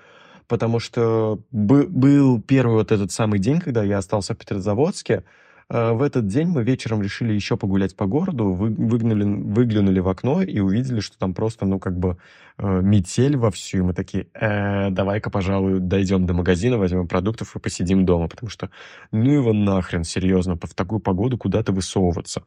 потому 0.49 0.79
что 0.79 1.39
был 1.51 2.41
первый 2.41 2.73
вот 2.73 2.91
этот 2.91 3.13
самый 3.13 3.39
день, 3.39 3.61
когда 3.61 3.83
я 3.83 3.99
остался 3.99 4.33
в 4.33 4.37
Петрозаводске, 4.37 5.23
Э, 5.71 5.91
в 5.91 6.01
этот 6.01 6.27
день 6.27 6.47
мы 6.47 6.63
вечером 6.63 7.01
решили 7.01 7.33
еще 7.33 7.55
погулять 7.55 7.95
по 7.95 8.05
городу, 8.07 8.53
выглянули, 8.53 9.23
выглянули 9.23 9.99
в 9.99 10.09
окно 10.09 10.41
и 10.41 10.59
увидели, 10.59 10.99
что 10.99 11.17
там 11.17 11.33
просто, 11.33 11.65
ну, 11.65 11.79
как 11.79 11.97
бы 11.97 12.17
э, 12.57 12.81
метель 12.81 13.37
вовсю. 13.37 13.79
И 13.79 13.81
мы 13.81 13.93
такие, 13.93 14.27
э, 14.33 14.89
давай-ка, 14.89 15.29
пожалуй, 15.29 15.79
дойдем 15.79 16.25
до 16.25 16.33
магазина, 16.33 16.77
возьмем 16.77 17.07
продуктов 17.07 17.55
и 17.55 17.59
посидим 17.59 18.05
дома, 18.05 18.27
потому 18.27 18.49
что, 18.49 18.69
ну 19.11 19.31
его 19.31 19.53
нахрен, 19.53 20.03
серьезно, 20.03 20.55
в 20.55 20.73
такую 20.73 20.99
погоду 20.99 21.37
куда-то 21.37 21.71
высовываться. 21.71 22.43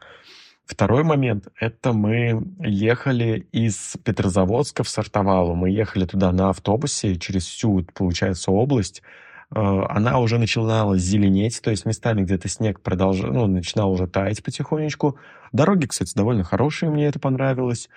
Второй 0.65 1.03
момент— 1.05 1.49
это 1.61 1.93
мы 1.93 2.43
ехали 2.61 3.47
из 3.53 3.97
Петрозаводска 4.05 4.85
в 4.85 4.89
Сартовалу. 4.89 5.55
Мы 5.55 5.71
ехали 5.71 6.07
туда 6.07 6.33
на 6.33 6.51
автобусе 6.51 7.17
через 7.17 7.47
всю, 7.47 7.85
получается, 7.95 8.53
область, 8.53 9.03
Э, 9.55 9.85
она 9.89 10.19
уже 10.19 10.39
начинала 10.39 10.97
зеленеть, 10.97 11.61
то 11.63 11.71
есть 11.71 11.85
местами 11.85 12.23
где-то 12.23 12.49
снег 12.49 12.81
продолжал, 12.81 13.33
ну, 13.33 13.47
начинал 13.47 13.93
уже 13.93 14.07
таять 14.07 14.43
потихонечку. 14.43 15.19
Дороги, 15.53 15.87
кстати, 15.87 16.15
довольно 16.15 16.45
хорошие, 16.45 16.91
мне 16.91 17.07
это 17.07 17.19
понравилось. 17.19 17.89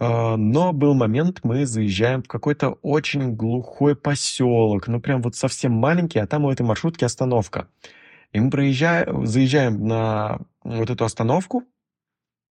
Э, 0.00 0.36
но 0.36 0.72
был 0.72 0.94
момент, 0.94 1.40
мы 1.44 1.64
заезжаем 1.66 2.22
в 2.22 2.28
какой-то 2.28 2.70
очень 2.82 3.34
глухой 3.36 3.94
поселок, 3.94 4.88
ну 4.88 5.00
прям 5.00 5.22
вот 5.22 5.36
совсем 5.36 5.72
маленький, 5.72 6.18
а 6.18 6.26
там 6.26 6.44
у 6.44 6.50
этой 6.50 6.62
маршрутки 6.62 7.04
остановка. 7.04 7.68
И 8.32 8.40
мы 8.40 8.50
проезжаем, 8.50 9.26
заезжаем 9.26 9.86
на 9.86 10.40
вот 10.64 10.90
эту 10.90 11.04
остановку. 11.04 11.64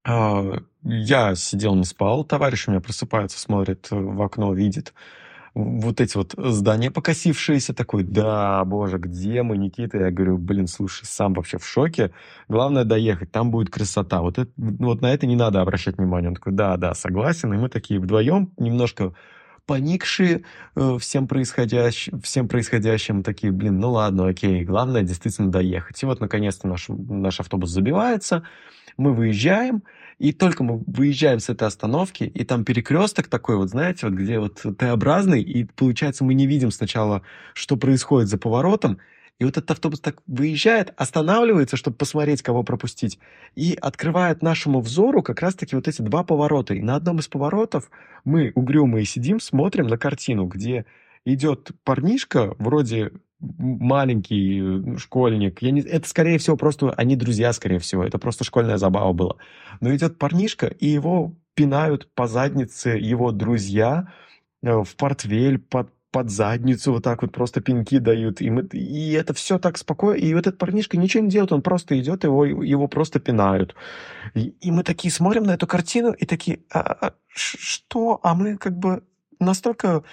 Э, 0.08 0.60
я 0.84 1.36
сидел, 1.36 1.76
не 1.76 1.84
спал, 1.84 2.24
товарищ 2.24 2.68
у 2.68 2.72
меня 2.72 2.82
просыпается, 2.82 3.40
смотрит 3.40 3.88
в 3.92 4.22
окно, 4.22 4.54
видит 4.54 4.94
вот 5.58 6.02
эти 6.02 6.16
вот 6.16 6.36
здания 6.38 6.92
покосившиеся, 6.92 7.74
такой, 7.74 8.04
да, 8.04 8.64
боже, 8.64 9.00
где 9.00 9.42
мы, 9.42 9.58
Никита? 9.58 9.98
Я 9.98 10.12
говорю, 10.12 10.38
блин, 10.38 10.68
слушай, 10.68 11.06
сам 11.06 11.34
вообще 11.34 11.58
в 11.58 11.66
шоке. 11.66 12.12
Главное 12.48 12.84
доехать, 12.84 13.32
там 13.32 13.50
будет 13.50 13.72
красота. 13.72 14.22
Вот, 14.22 14.38
это, 14.38 14.52
вот 14.56 15.02
на 15.02 15.12
это 15.12 15.26
не 15.26 15.36
надо 15.36 15.62
обращать 15.62 15.98
внимание. 15.98 16.30
Он 16.30 16.36
такой, 16.36 16.54
да, 16.54 16.78
да, 16.78 16.94
согласен. 16.94 17.52
И 17.54 17.58
мы 17.58 17.70
такие 17.70 18.00
вдвоем 18.00 18.52
немножко 18.58 19.14
поникшие 19.68 20.44
э, 20.76 20.98
всем, 21.00 21.28
происходящим, 21.28 22.20
всем 22.22 22.48
происходящим, 22.48 23.22
такие, 23.22 23.52
блин, 23.52 23.80
ну 23.80 23.92
ладно, 23.92 24.28
окей, 24.28 24.64
главное 24.64 25.04
действительно 25.04 25.52
доехать. 25.52 26.02
И 26.02 26.06
вот, 26.06 26.20
наконец-то, 26.22 26.68
наш, 26.68 26.86
наш 26.88 27.40
автобус 27.40 27.70
забивается, 27.70 28.44
мы 28.98 29.14
выезжаем, 29.14 29.84
и 30.18 30.32
только 30.32 30.64
мы 30.64 30.82
выезжаем 30.88 31.40
с 31.40 31.50
этой 31.50 31.68
остановки, 31.68 32.24
и 32.24 32.44
там 32.46 32.64
перекресток 32.64 33.28
такой, 33.28 33.58
вот 33.58 33.70
знаете, 33.70 34.08
вот 34.08 34.16
где 34.16 34.40
вот 34.40 34.64
Т-образный, 34.78 35.44
и 35.44 35.66
получается 35.66 36.24
мы 36.24 36.34
не 36.34 36.48
видим 36.48 36.72
сначала, 36.72 37.22
что 37.54 37.76
происходит 37.76 38.30
за 38.30 38.40
поворотом, 38.40 38.98
и 39.40 39.46
вот 39.46 39.58
этот 39.58 39.70
автобус 39.72 40.00
так 40.00 40.22
выезжает, 40.26 40.94
останавливается, 40.98 41.78
чтобы 41.78 41.98
посмотреть, 41.98 42.42
кого 42.42 42.64
пропустить, 42.64 43.20
и 43.56 43.78
открывает 43.80 44.42
нашему 44.42 44.82
взору 44.82 45.22
как 45.22 45.42
раз-таки 45.42 45.76
вот 45.76 45.88
эти 45.88 46.02
два 46.02 46.24
поворота. 46.24 46.74
И 46.74 46.82
на 46.82 46.96
одном 46.96 47.20
из 47.20 47.28
поворотов 47.28 47.92
мы 48.26 48.52
угрюмые 48.56 49.06
сидим, 49.06 49.40
смотрим 49.40 49.88
на 49.88 49.98
картину, 49.98 50.46
где 50.46 50.86
идет 51.24 51.72
парнишка, 51.84 52.56
вроде 52.58 53.12
маленький 53.40 54.60
э, 54.60 54.98
школьник. 54.98 55.62
Я 55.62 55.72
не... 55.72 55.82
Это, 55.82 56.08
скорее 56.08 56.40
всего, 56.40 56.58
просто 56.58 56.92
они 56.92 57.16
друзья, 57.16 57.54
скорее 57.54 57.80
всего. 57.80 58.04
Это 58.04 58.18
просто 58.18 58.44
школьная 58.44 58.78
забава 58.78 59.14
была. 59.14 59.36
Но 59.80 59.96
идет 59.96 60.18
парнишка, 60.18 60.68
и 60.68 60.88
его 60.88 61.36
пинают 61.54 62.10
по 62.16 62.28
заднице 62.28 62.90
его 62.90 63.32
друзья 63.32 64.12
э, 64.64 64.82
в 64.84 64.96
портвель, 64.96 65.60
под, 65.60 65.92
под 66.12 66.30
задницу 66.30 66.94
вот 66.94 67.04
так 67.04 67.22
вот 67.22 67.32
просто 67.32 67.62
пинки 67.62 68.00
дают. 68.00 68.42
И, 68.42 68.50
мы, 68.50 68.64
и 68.72 69.12
это 69.14 69.34
все 69.34 69.60
так 69.60 69.78
спокойно. 69.78 70.20
И 70.20 70.34
вот 70.34 70.48
этот 70.48 70.58
парнишка 70.58 70.98
ничего 70.98 71.24
не 71.24 71.30
делает, 71.30 71.52
он 71.52 71.62
просто 71.62 72.00
идет, 72.00 72.24
его, 72.24 72.46
его 72.46 72.88
просто 72.88 73.20
пинают. 73.20 73.76
И, 74.34 74.56
и 74.62 74.72
мы 74.72 74.84
такие 74.84 75.12
смотрим 75.12 75.44
на 75.44 75.54
эту 75.54 75.68
картину 75.68 76.12
и 76.12 76.26
такие, 76.26 76.62
а, 76.72 76.80
а, 76.80 77.14
что? 77.28 78.20
А 78.24 78.36
мы 78.36 78.58
как 78.58 78.78
бы 78.78 79.04
настолько 79.40 80.04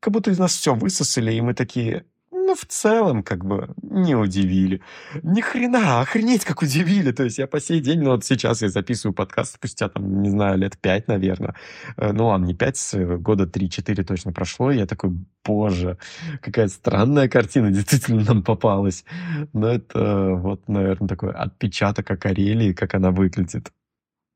как 0.00 0.14
будто 0.14 0.30
из 0.30 0.38
нас 0.38 0.52
все 0.52 0.74
высосали, 0.74 1.32
и 1.32 1.40
мы 1.42 1.54
такие, 1.54 2.06
ну, 2.50 2.56
в 2.56 2.64
целом, 2.64 3.22
как 3.22 3.44
бы, 3.44 3.68
не 3.80 4.16
удивили. 4.16 4.80
Ни 5.22 5.40
хрена, 5.40 6.00
охренеть, 6.00 6.44
как 6.44 6.62
удивили. 6.62 7.12
То 7.12 7.22
есть 7.22 7.38
я 7.38 7.46
по 7.46 7.60
сей 7.60 7.80
день, 7.80 8.00
ну, 8.02 8.10
вот 8.10 8.24
сейчас 8.24 8.62
я 8.62 8.68
записываю 8.68 9.14
подкаст 9.14 9.54
спустя, 9.54 9.88
там, 9.88 10.20
не 10.20 10.30
знаю, 10.30 10.58
лет 10.58 10.76
пять, 10.76 11.06
наверное. 11.06 11.54
Э, 11.96 12.10
ну, 12.12 12.26
ладно, 12.26 12.46
не 12.46 12.54
пять, 12.54 12.80
года 13.20 13.46
три-четыре 13.46 14.02
точно 14.02 14.32
прошло. 14.32 14.72
И 14.72 14.78
я 14.78 14.86
такой, 14.86 15.12
боже, 15.44 15.96
какая 16.42 16.66
странная 16.66 17.28
картина 17.28 17.70
действительно 17.70 18.24
нам 18.24 18.42
попалась. 18.42 19.04
Но 19.52 19.68
это 19.68 20.34
вот, 20.34 20.68
наверное, 20.68 21.08
такой 21.08 21.32
отпечаток 21.32 22.10
о 22.10 22.16
Карелии, 22.16 22.72
как 22.72 22.94
она 22.94 23.12
выглядит. 23.12 23.70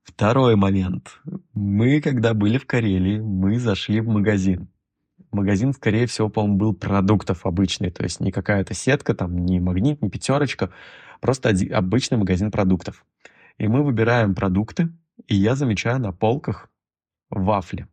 Второй 0.04 0.54
момент. 0.54 1.21
Мы, 1.52 2.00
когда 2.00 2.33
были 2.33 2.59
в 2.59 2.66
Карелии, 2.66 3.18
мы 3.18 3.59
зашли 3.59 4.00
в 4.00 4.06
магазин 4.06 4.68
магазин, 5.35 5.73
скорее 5.73 6.07
всего, 6.07 6.29
по-моему, 6.29 6.57
был 6.57 6.75
продуктов 6.75 7.47
обычный, 7.47 7.91
то 7.91 8.03
есть 8.03 8.21
не 8.21 8.33
какая-то 8.33 8.75
сетка, 8.75 9.14
там, 9.14 9.37
не 9.45 9.61
магнит, 9.61 10.03
не 10.03 10.11
пятерочка, 10.11 10.71
просто 11.21 11.50
один, 11.50 11.75
обычный 11.75 12.19
магазин 12.19 12.50
продуктов. 12.50 13.05
И 13.59 13.69
мы 13.69 13.83
выбираем 13.83 14.35
продукты, 14.35 14.88
и 15.26 15.35
я 15.35 15.55
замечаю 15.55 16.00
на 16.00 16.12
полках 16.12 16.71
вафли. 17.31 17.87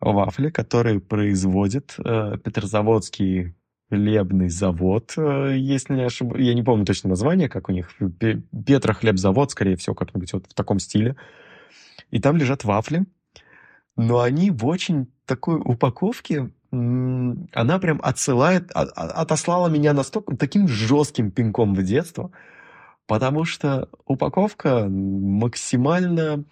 Вафли, 0.00 0.50
которые 0.50 1.00
производит 1.00 1.94
э, 1.98 2.36
Петрозаводский 2.42 3.54
хлебный 3.88 4.48
завод, 4.48 5.12
э, 5.16 5.54
если 5.56 5.94
не 5.94 6.04
ошибаюсь. 6.04 6.46
Я 6.46 6.54
не 6.54 6.62
помню 6.62 6.86
точно 6.86 7.10
название, 7.10 7.48
как 7.48 7.68
у 7.68 7.72
них. 7.72 7.90
Петрохлебзавод, 8.66 9.50
скорее 9.50 9.76
всего, 9.76 9.94
как-нибудь 9.94 10.32
вот 10.32 10.46
в 10.46 10.54
таком 10.54 10.78
стиле. 10.78 11.16
И 12.10 12.20
там 12.20 12.36
лежат 12.36 12.64
вафли, 12.64 13.04
но 13.96 14.20
они 14.20 14.50
в 14.50 14.66
очень 14.66 15.12
такой 15.32 15.56
упаковке, 15.56 16.50
она 16.70 17.78
прям 17.80 18.00
отсылает, 18.02 18.70
а, 18.74 18.82
а, 18.82 19.22
отослала 19.22 19.68
меня 19.68 19.94
настолько 19.94 20.36
таким 20.36 20.68
жестким 20.68 21.30
пинком 21.30 21.74
в 21.74 21.82
детство, 21.82 22.30
потому 23.06 23.44
что 23.44 23.88
упаковка 24.04 24.86
максимально... 24.88 26.44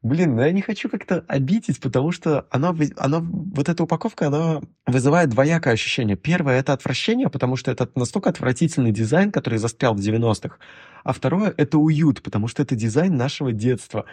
Блин, 0.00 0.34
ну 0.34 0.42
я 0.42 0.50
не 0.50 0.62
хочу 0.62 0.88
как-то 0.88 1.24
обидеть, 1.28 1.78
потому 1.80 2.10
что 2.10 2.46
она, 2.50 2.74
она, 2.96 3.20
вот 3.20 3.68
эта 3.68 3.84
упаковка, 3.84 4.28
она 4.28 4.60
вызывает 4.86 5.28
двоякое 5.28 5.74
ощущение. 5.74 6.16
Первое— 6.16 6.58
это 6.60 6.72
отвращение, 6.72 7.28
потому 7.28 7.56
что 7.56 7.70
это 7.70 7.88
настолько 7.94 8.30
отвратительный 8.30 8.92
дизайн, 8.92 9.30
который 9.30 9.58
застрял 9.58 9.94
в 9.94 10.00
90-х. 10.00 10.56
А 11.04 11.12
второе— 11.12 11.54
это 11.56 11.78
уют, 11.78 12.22
потому 12.22 12.48
что 12.48 12.62
это 12.62 12.74
дизайн 12.74 13.16
нашего 13.16 13.52
детства. 13.52 14.06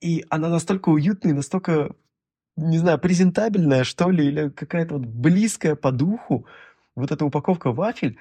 И 0.00 0.24
она 0.28 0.48
настолько 0.48 0.90
уютная, 0.90 1.32
настолько, 1.32 1.94
не 2.56 2.78
знаю, 2.78 2.98
презентабельная, 2.98 3.84
что 3.84 4.10
ли, 4.10 4.26
или 4.26 4.48
какая-то 4.50 4.94
вот 4.94 5.06
близкая 5.06 5.74
по 5.74 5.90
духу. 5.92 6.46
Вот 6.94 7.10
эта 7.10 7.24
упаковка 7.24 7.72
вафель, 7.72 8.18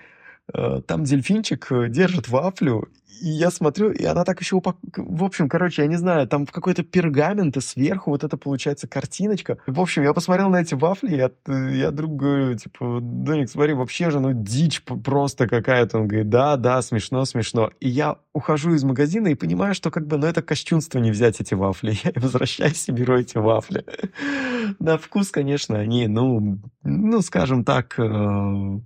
там 0.88 1.04
дельфинчик 1.04 1.72
э, 1.72 1.90
держит 1.90 2.28
вафлю, 2.28 2.90
и 3.22 3.30
я 3.30 3.52
смотрю, 3.52 3.92
и 3.92 4.04
она 4.04 4.24
так 4.24 4.42
еще 4.42 4.56
упак... 4.56 4.78
В 4.96 5.24
общем, 5.24 5.48
короче, 5.48 5.84
я 5.84 5.88
не 5.88 5.96
знаю, 5.96 6.28
там 6.28 6.48
какой-то 6.48 6.84
пергамент, 6.84 7.56
и 7.56 7.62
сверху 7.62 8.10
вот 8.10 8.24
это 8.24 8.36
получается 8.36 8.88
картиночка. 8.88 9.60
В 9.68 9.80
общем, 9.80 10.02
я 10.02 10.14
посмотрел 10.14 10.50
на 10.50 10.62
эти 10.62 10.74
вафли, 10.74 11.16
я, 11.16 11.32
я 11.70 11.92
друг 11.92 12.16
говорю, 12.16 12.56
типа, 12.56 13.00
Доник, 13.02 13.50
смотри, 13.50 13.74
вообще 13.74 14.10
же, 14.10 14.20
ну, 14.20 14.34
дичь 14.34 14.82
просто 14.82 15.48
какая-то. 15.48 16.00
Он 16.00 16.08
говорит, 16.08 16.30
да, 16.30 16.58
да, 16.58 16.82
смешно, 16.82 17.26
смешно. 17.26 17.70
И 17.80 17.90
я 17.90 18.18
ухожу 18.34 18.74
из 18.74 18.84
магазина 18.84 19.28
и 19.28 19.36
понимаю, 19.36 19.76
что 19.76 19.92
как 19.92 20.08
бы, 20.08 20.18
ну, 20.18 20.26
это 20.26 20.42
кощунство 20.42 20.98
не 20.98 21.12
взять 21.12 21.40
эти 21.40 21.54
вафли. 21.54 21.98
Я 22.04 22.14
возвращаюсь 22.16 22.90
и 22.90 22.92
беру 22.92 23.18
эти 23.18 23.38
вафли. 23.38 23.86
На 24.80 24.98
вкус, 24.98 25.30
конечно, 25.30 25.78
они, 25.78 26.08
ну, 26.08 26.60
ну, 26.84 27.22
скажем 27.22 27.64
так, 27.64 28.00
э, 28.00 28.80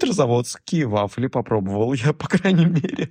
Петрозаводские 0.00 0.86
вафли 0.86 1.26
попробовал 1.26 1.92
я, 1.92 2.12
по 2.14 2.26
крайней 2.26 2.64
мере. 2.64 3.10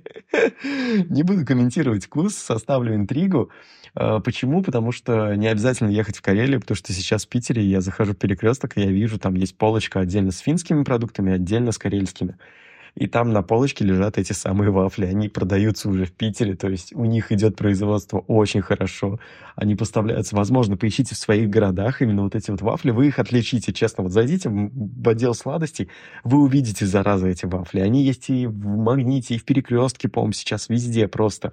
Не 1.08 1.22
буду 1.22 1.46
комментировать 1.46 2.06
вкус, 2.06 2.34
составлю 2.34 2.96
интригу. 2.96 3.50
А, 3.94 4.18
почему? 4.18 4.60
Потому 4.60 4.90
что 4.90 5.34
не 5.36 5.46
обязательно 5.46 5.90
ехать 5.90 6.16
в 6.16 6.22
Карелию, 6.22 6.60
потому 6.60 6.74
что 6.74 6.92
сейчас 6.92 7.26
в 7.26 7.28
Питере 7.28 7.62
я 7.62 7.80
захожу 7.80 8.14
в 8.14 8.16
перекресток, 8.16 8.76
и 8.76 8.80
я 8.80 8.90
вижу, 8.90 9.20
там 9.20 9.34
есть 9.34 9.56
полочка 9.56 10.00
отдельно 10.00 10.32
с 10.32 10.38
финскими 10.38 10.82
продуктами, 10.82 11.32
отдельно 11.32 11.70
с 11.70 11.78
карельскими 11.78 12.36
и 12.94 13.06
там 13.06 13.32
на 13.32 13.42
полочке 13.42 13.84
лежат 13.84 14.18
эти 14.18 14.32
самые 14.32 14.70
вафли. 14.70 15.06
Они 15.06 15.28
продаются 15.28 15.88
уже 15.88 16.04
в 16.04 16.12
Питере, 16.12 16.54
то 16.54 16.68
есть 16.68 16.92
у 16.94 17.04
них 17.04 17.32
идет 17.32 17.56
производство 17.56 18.18
очень 18.18 18.62
хорошо. 18.62 19.18
Они 19.56 19.74
поставляются, 19.74 20.36
возможно, 20.36 20.76
поищите 20.76 21.14
в 21.14 21.18
своих 21.18 21.50
городах 21.50 22.02
именно 22.02 22.22
вот 22.22 22.34
эти 22.34 22.50
вот 22.50 22.62
вафли, 22.62 22.90
вы 22.90 23.08
их 23.08 23.18
отличите, 23.18 23.72
честно. 23.72 24.04
Вот 24.04 24.12
зайдите 24.12 24.48
в 24.48 25.08
отдел 25.08 25.34
сладостей, 25.34 25.88
вы 26.24 26.42
увидите, 26.42 26.86
зараза, 26.86 27.28
эти 27.28 27.46
вафли. 27.46 27.80
Они 27.80 28.02
есть 28.02 28.30
и 28.30 28.46
в 28.46 28.66
Магните, 28.66 29.34
и 29.34 29.38
в 29.38 29.44
Перекрестке, 29.44 30.08
по-моему, 30.08 30.32
сейчас 30.32 30.68
везде 30.68 31.08
просто. 31.08 31.52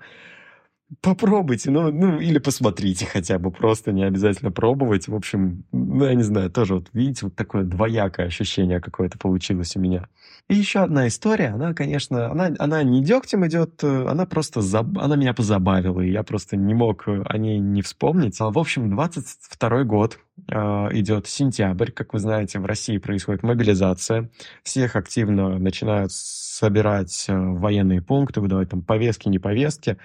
Попробуйте, 1.01 1.70
ну, 1.70 1.91
ну, 1.91 2.20
или 2.20 2.39
посмотрите 2.39 3.06
хотя 3.06 3.39
бы, 3.39 3.51
просто 3.51 3.91
не 3.91 4.03
обязательно 4.03 4.51
пробовать. 4.51 5.08
В 5.08 5.15
общем, 5.15 5.65
ну, 5.72 6.06
я 6.06 6.13
не 6.13 6.24
знаю, 6.24 6.50
тоже 6.50 6.75
вот 6.75 6.88
видите, 6.94 7.25
вот 7.25 7.36
такое 7.36 7.63
двоякое 7.63 8.27
ощущение 8.27 8.79
какое-то 8.79 9.17
получилось 9.17 9.75
у 9.75 9.79
меня. 9.79 10.08
И 10.48 10.56
еще 10.56 10.79
одна 10.79 11.08
история, 11.08 11.48
она, 11.48 11.74
конечно, 11.74 12.32
она, 12.32 12.51
она 12.58 12.82
не 12.84 13.03
дегтем 13.03 13.46
идет, 13.46 13.84
она 13.84 14.25
просто, 14.25 14.62
заб... 14.62 14.98
она 14.98 15.17
меня 15.17 15.34
позабавила, 15.34 16.00
и 16.00 16.12
я 16.12 16.24
просто 16.24 16.56
не 16.56 16.74
мог 16.74 17.03
о 17.08 17.38
ней 17.38 17.60
не 17.60 17.82
вспомнить. 17.82 18.39
А, 18.39 18.50
в 18.50 18.58
общем, 18.58 18.89
22 18.89 19.84
год, 19.84 20.20
э, 20.50 20.56
идет 20.94 21.27
сентябрь, 21.27 21.91
как 21.91 22.13
вы 22.13 22.20
знаете, 22.20 22.60
в 22.60 22.65
России 22.65 22.98
происходит 22.98 23.44
мобилизация, 23.44 24.29
всех 24.63 24.96
активно 24.96 25.60
начинают 25.60 26.13
собирать 26.13 27.25
э, 27.27 27.36
военные 27.36 28.01
пункты, 28.01 28.39
выдавать 28.39 28.70
там 28.70 28.82
повестки, 28.82 29.27
не 29.27 29.39
повестки. 29.39 29.98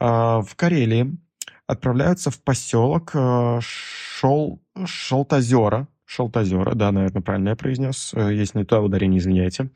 А, 0.00 0.40
в 0.42 0.54
Карелии 0.54 1.16
отправляются 1.66 2.30
в 2.30 2.40
поселок 2.42 3.10
э, 3.14 3.60
Шол... 3.60 4.62
Шолтозера. 4.84 5.88
Шолтозера, 6.04 6.74
да, 6.74 6.90
наверное, 6.92 7.20
правильно 7.20 7.50
я 7.50 7.56
произнес. 7.56 8.12
Э, 8.14 8.32
если 8.32 8.58
не 8.58 8.64
то 8.64 8.80
ударение, 8.80 9.18
извиняйте. 9.18 9.70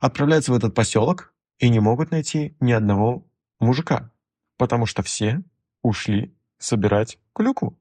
Отправляются 0.00 0.52
в 0.52 0.56
этот 0.56 0.74
поселок 0.74 1.32
и 1.58 1.68
не 1.68 1.78
могут 1.78 2.10
найти 2.10 2.56
ни 2.60 2.72
одного 2.72 3.26
мужика, 3.60 4.10
потому 4.56 4.86
что 4.86 5.02
все 5.02 5.42
ушли 5.82 6.34
собирать 6.58 7.18
клюкву. 7.34 7.78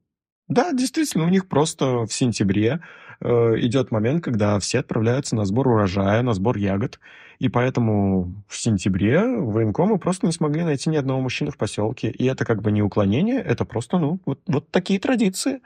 Да, 0.50 0.74
действительно, 0.74 1.26
у 1.26 1.30
них 1.30 1.48
просто 1.48 2.06
в 2.08 2.12
сентябре 2.12 2.82
э, 3.22 3.28
идет 3.60 3.92
момент, 3.92 4.24
когда 4.24 4.60
все 4.60 4.80
отправляются 4.80 5.36
на 5.36 5.46
сбор 5.46 5.68
урожая, 5.68 6.24
на 6.24 6.34
сбор 6.34 6.58
ягод. 6.58 7.00
И 7.38 7.50
поэтому 7.50 8.34
в 8.48 8.58
сентябре 8.58 9.22
военкомы 9.22 10.00
просто 10.00 10.26
не 10.26 10.34
смогли 10.34 10.64
найти 10.64 10.90
ни 10.90 10.98
одного 10.98 11.22
мужчины 11.22 11.52
в 11.52 11.58
поселке. 11.58 12.10
И 12.10 12.26
это 12.26 12.46
как 12.46 12.62
бы 12.64 12.72
не 12.72 12.82
уклонение, 12.82 13.40
это 13.40 13.64
просто, 13.64 14.00
ну, 14.00 14.20
вот, 14.26 14.40
вот 14.48 14.70
такие 14.72 15.00
традиции. 15.00 15.62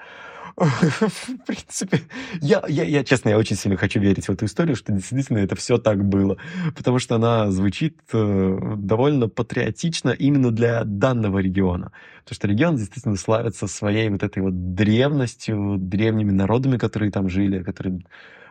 В 0.58 1.38
принципе, 1.48 2.02
я, 2.40 2.64
я, 2.68 2.84
я, 2.84 3.04
честно, 3.04 3.30
я 3.30 3.38
очень 3.40 3.56
сильно 3.56 3.76
хочу 3.76 4.00
верить 4.00 4.28
в 4.28 4.30
эту 4.32 4.46
историю, 4.46 4.76
что 4.76 4.92
действительно 4.92 5.40
это 5.40 5.56
все 5.56 5.80
так 5.80 6.06
было, 6.06 6.38
потому 6.76 7.00
что 7.00 7.16
она 7.16 7.50
звучит 7.50 7.98
э, 8.14 8.76
довольно 8.78 9.28
патриотично 9.30 10.12
именно 10.12 10.52
для 10.52 10.84
данного 10.84 11.40
региона. 11.40 11.92
Потому 12.24 12.36
что 12.36 12.48
регион 12.48 12.76
действительно 12.76 13.16
славится 13.16 13.66
своей 13.66 14.10
вот 14.10 14.22
этой 14.22 14.44
вот 14.44 14.76
древностью, 14.76 15.78
древними 15.80 16.32
народами, 16.32 16.78
которые 16.78 17.12
там 17.12 17.30
жили, 17.30 17.64
которые 17.64 18.02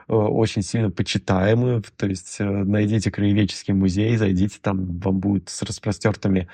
э, 0.08 0.12
очень 0.12 0.62
сильно 0.62 0.90
почитаемы. 0.90 1.82
То 1.96 2.06
есть 2.06 2.36
э, 2.40 2.44
найдите 2.44 3.12
краеведческий 3.12 3.74
музей, 3.74 4.16
зайдите, 4.16 4.58
там 4.60 4.98
вам 4.98 5.20
будет 5.20 5.48
с 5.48 5.62
распростертыми 5.62 6.48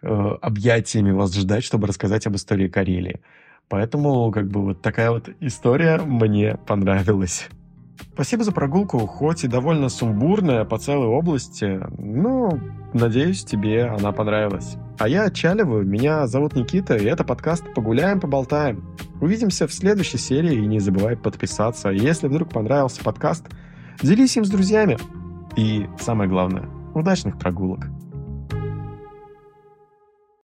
объятиями 0.00 1.10
вас 1.10 1.34
ждать, 1.34 1.64
чтобы 1.64 1.88
рассказать 1.88 2.24
об 2.28 2.36
истории 2.36 2.68
Карелии. 2.68 3.20
Поэтому, 3.68 4.30
как 4.32 4.48
бы, 4.48 4.62
вот 4.62 4.82
такая 4.82 5.10
вот 5.10 5.28
история 5.40 5.98
мне 5.98 6.56
понравилась. 6.66 7.48
Спасибо 8.14 8.42
за 8.42 8.52
прогулку, 8.52 8.98
хоть 9.06 9.44
и 9.44 9.48
довольно 9.48 9.88
сумбурная 9.88 10.64
по 10.64 10.78
целой 10.78 11.06
области, 11.06 11.80
но, 11.98 12.58
надеюсь, 12.92 13.44
тебе 13.44 13.84
она 13.84 14.12
понравилась. 14.12 14.76
А 14.98 15.08
я 15.08 15.24
отчаливаю, 15.24 15.86
меня 15.86 16.26
зовут 16.26 16.56
Никита, 16.56 16.96
и 16.96 17.04
это 17.04 17.22
подкаст 17.22 17.62
«Погуляем, 17.74 18.18
поболтаем». 18.18 18.84
Увидимся 19.20 19.68
в 19.68 19.72
следующей 19.72 20.18
серии, 20.18 20.54
и 20.54 20.66
не 20.66 20.80
забывай 20.80 21.16
подписаться. 21.16 21.90
Если 21.90 22.26
вдруг 22.26 22.50
понравился 22.50 23.04
подкаст, 23.04 23.46
делись 24.02 24.36
им 24.36 24.44
с 24.44 24.50
друзьями. 24.50 24.98
И 25.56 25.86
самое 26.00 26.28
главное, 26.28 26.68
удачных 26.94 27.38
прогулок! 27.38 27.86